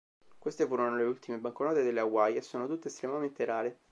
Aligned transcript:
Queste 0.39 0.65
furono 0.65 0.95
le 0.97 1.03
ultime 1.03 1.37
banconote 1.37 1.83
delle 1.83 1.99
Hawaii 1.99 2.35
e 2.37 2.41
sono 2.41 2.65
tutte 2.65 2.87
estremamente 2.87 3.45
rare. 3.45 3.77